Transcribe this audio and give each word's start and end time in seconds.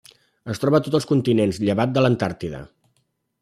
Es 0.53 0.61
troba 0.63 0.79
a 0.79 0.83
tots 0.87 0.97
els 1.01 1.07
continents, 1.11 1.61
llevat 1.67 1.95
de 1.99 2.05
l'Antàrtida. 2.05 2.67